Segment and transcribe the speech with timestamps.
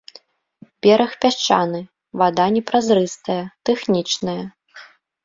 [0.85, 1.81] Бераг пясчаны,
[2.21, 3.37] вада не празрыстая,
[3.69, 4.41] тэхнічная.